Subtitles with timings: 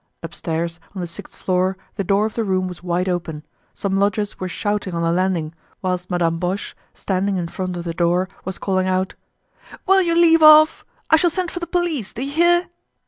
[0.23, 4.39] Upstairs, on the sixth floor the door of the room was wide open, some lodgers
[4.39, 8.57] were shouting on the landing, whilst Madame Boche, standing in front of the door, was
[8.57, 9.13] calling out:
[9.85, 10.83] "Will you leave off?
[11.11, 12.69] I shall send for the police; do you hear?"